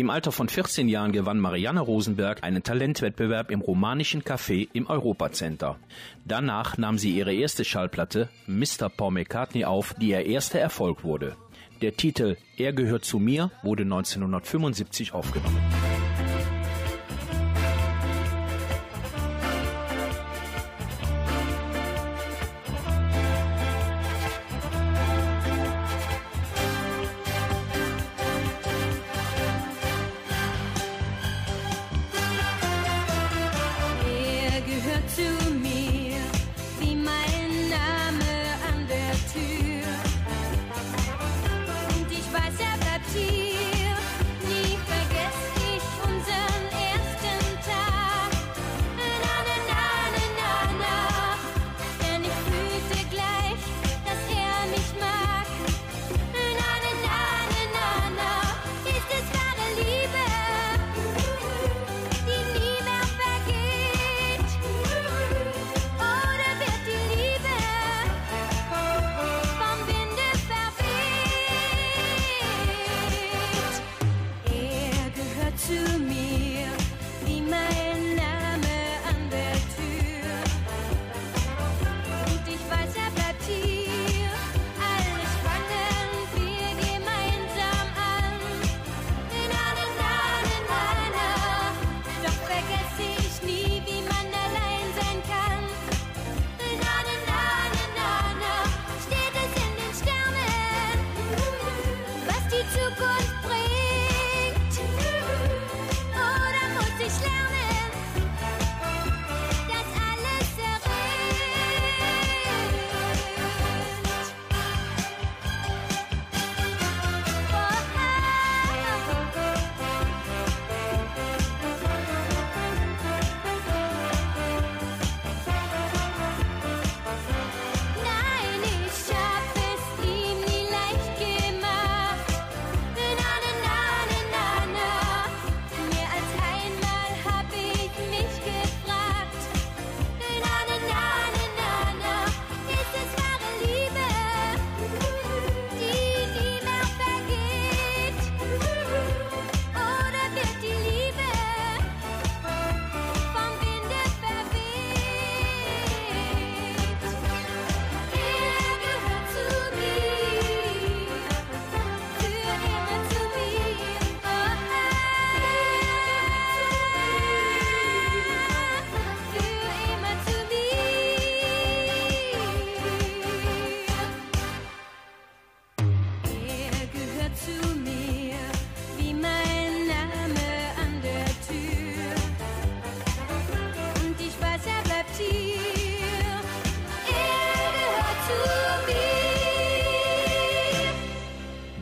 Im 0.06 0.12
Alter 0.12 0.32
von 0.32 0.47
14 0.47 0.88
Jahren 0.88 1.14
gewann 1.14 1.39
Marianne 1.39 1.80
Rosenberg 1.80 2.43
einen 2.43 2.62
Talentwettbewerb 2.62 3.49
im 3.49 3.62
romanischen 3.62 4.22
Café 4.22 4.68
im 4.72 4.86
Europacenter. 4.86 5.78
Danach 6.26 6.78
nahm 6.78 6.99
sie 6.99 7.18
ihre 7.18 7.34
erste 7.34 7.66
Schallplatte 7.66 8.30
Mr. 8.45 8.88
Paul 8.95 9.14
McCartney 9.14 9.66
auf, 9.66 9.95
die 9.95 10.10
ihr 10.10 10.24
erster 10.24 10.60
Erfolg 10.60 11.03
wurde. 11.03 11.36
Der 11.82 11.97
Titel 11.97 12.38
Er 12.56 12.72
gehört 12.72 13.03
zu 13.03 13.18
mir 13.18 13.49
wurde 13.64 13.82
1975 13.82 15.12
aufgenommen. 15.12 15.58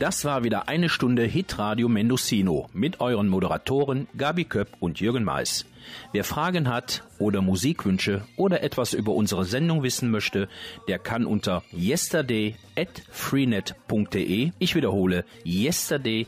Das 0.04 0.24
war 0.26 0.44
wieder 0.44 0.68
eine 0.68 0.90
Stunde 0.90 1.22
Hitradio 1.22 1.88
Mendocino 1.88 2.68
mit 2.74 3.00
euren 3.00 3.26
Moderatoren 3.26 4.06
Gabi 4.18 4.44
Köpp 4.44 4.68
und 4.78 5.00
Jürgen 5.00 5.24
Mais. 5.24 5.64
Wer 6.12 6.24
Fragen 6.24 6.68
hat 6.68 7.04
oder 7.18 7.40
Musikwünsche 7.40 8.26
oder 8.36 8.62
etwas 8.62 8.92
über 8.92 9.14
unsere 9.14 9.46
Sendung 9.46 9.82
wissen 9.82 10.10
möchte, 10.10 10.50
der 10.88 10.98
kann 10.98 11.24
unter 11.24 11.62
yesterday@freenet.de, 11.72 14.50
ich 14.58 14.74
wiederhole, 14.74 15.24
yesterday 15.42 16.26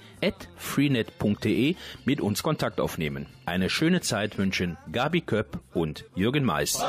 mit 2.06 2.22
uns 2.22 2.42
Kontakt 2.42 2.80
aufnehmen. 2.80 3.26
Eine 3.44 3.68
schöne 3.68 4.00
Zeit 4.00 4.38
wünschen 4.38 4.78
Gabi 4.90 5.20
Köpp 5.20 5.60
und 5.74 6.06
Jürgen 6.14 6.44
Mais. 6.44 6.82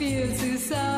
Ich 0.00 0.08
dir 0.08 0.97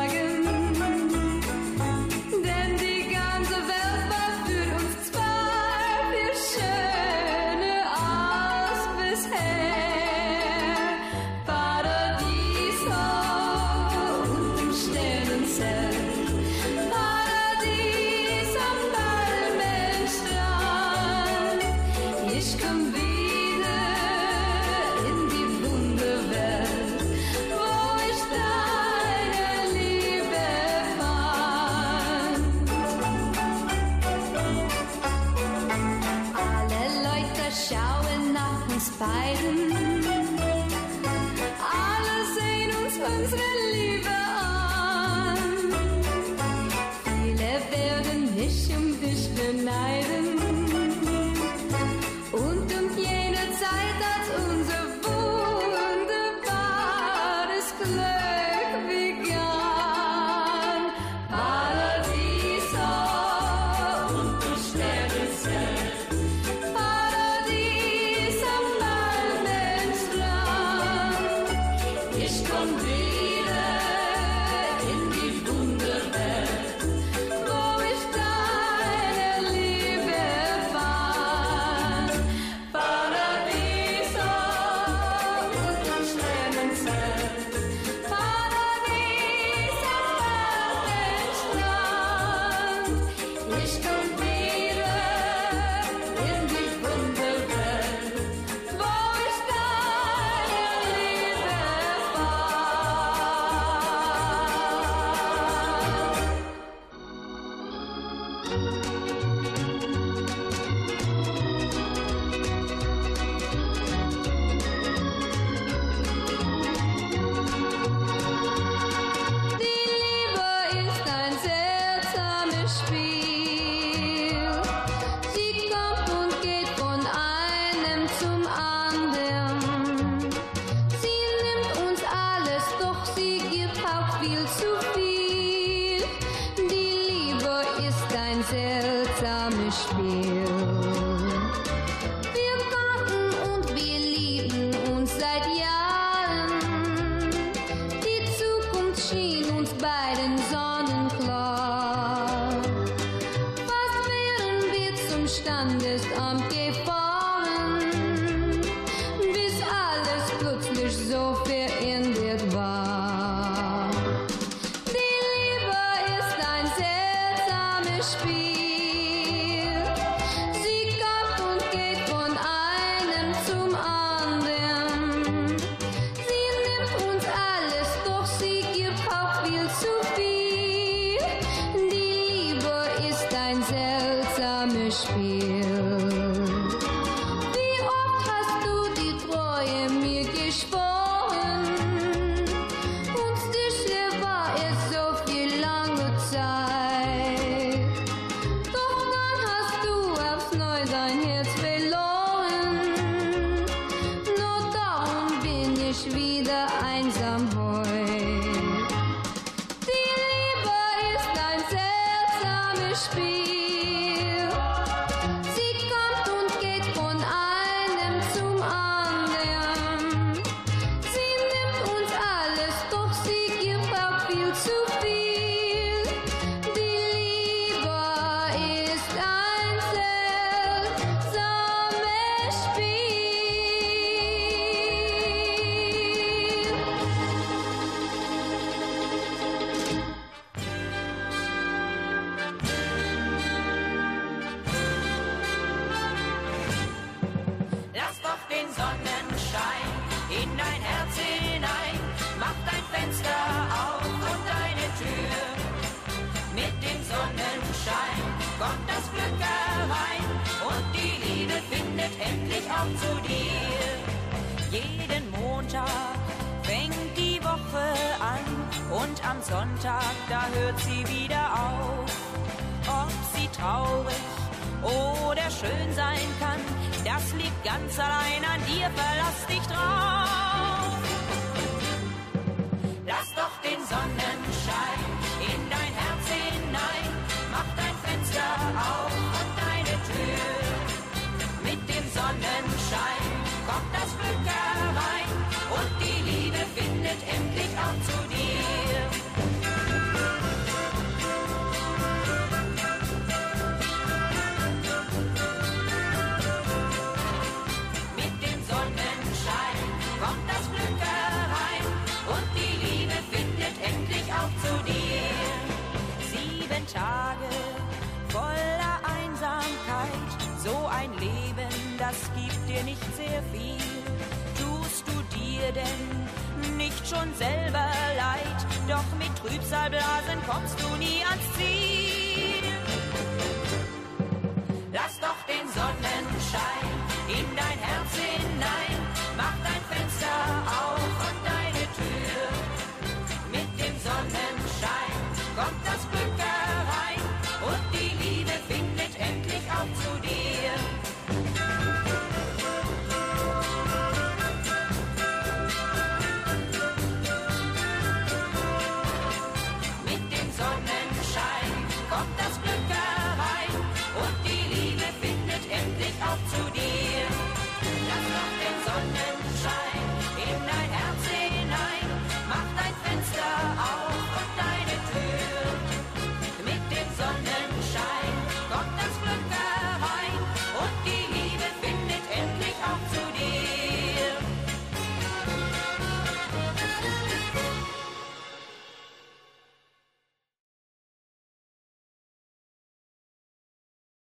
mit 329.61 329.69
Trübsalblasen 329.69 330.41
kommst 330.47 330.79
du 330.79 330.95
nie 330.97 331.23
ans 331.23 331.43
Ziel. 331.57 331.70